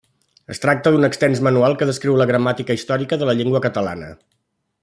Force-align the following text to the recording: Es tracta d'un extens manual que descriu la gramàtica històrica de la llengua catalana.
Es 0.53 0.61
tracta 0.63 0.93
d'un 0.95 1.07
extens 1.07 1.43
manual 1.49 1.77
que 1.81 1.89
descriu 1.91 2.17
la 2.21 2.29
gramàtica 2.33 2.79
històrica 2.79 3.23
de 3.23 3.29
la 3.31 3.37
llengua 3.41 3.63
catalana. 3.71 4.11